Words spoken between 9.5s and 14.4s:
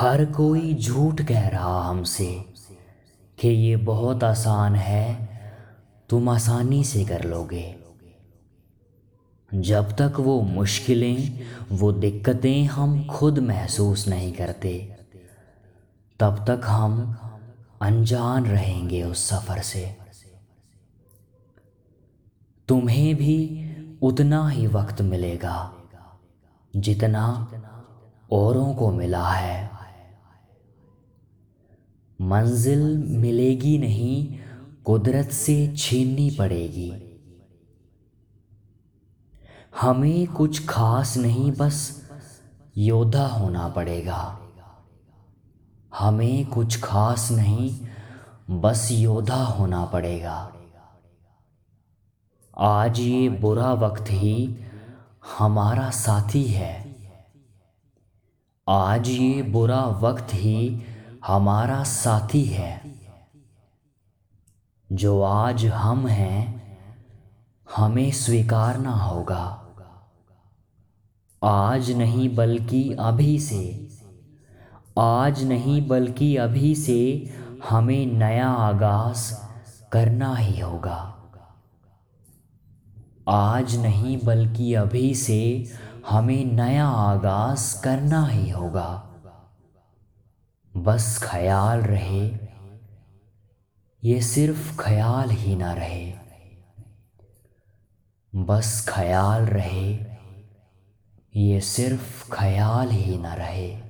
जब तक वो मुश्किलें, वो दिक्कतें हम खुद महसूस नहीं